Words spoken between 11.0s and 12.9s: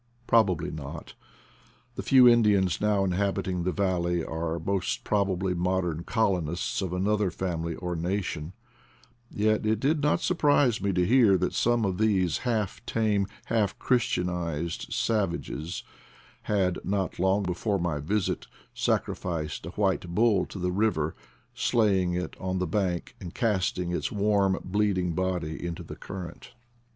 hear that some of these half